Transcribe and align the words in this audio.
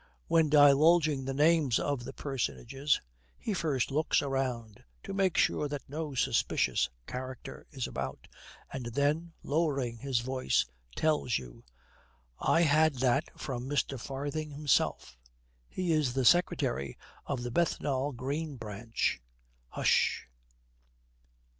When 0.25 0.49
divulging 0.49 1.25
the 1.25 1.33
names 1.35 1.77
of 1.77 2.05
the 2.05 2.11
personages, 2.11 2.99
he 3.37 3.53
first 3.53 3.91
looks 3.91 4.23
around 4.23 4.83
to 5.03 5.13
make 5.13 5.37
sure 5.37 5.67
that 5.67 5.87
no 5.87 6.15
suspicious 6.15 6.89
character 7.05 7.67
is 7.69 7.85
about, 7.85 8.27
and 8.73 8.87
then, 8.87 9.33
lowering 9.43 9.99
his 9.99 10.21
voice, 10.21 10.65
tells 10.95 11.37
you, 11.37 11.65
'I 12.39 12.61
had 12.61 12.95
that 12.95 13.25
from 13.39 13.69
Mr. 13.69 13.99
Farthing 13.99 14.49
himself 14.49 15.19
he 15.69 15.91
is 15.91 16.15
the 16.15 16.25
secretary 16.25 16.97
of 17.27 17.43
the 17.43 17.51
Bethnal 17.51 18.11
Green 18.11 18.57
Branch, 18.57 19.21
h'sh!' 19.77 20.23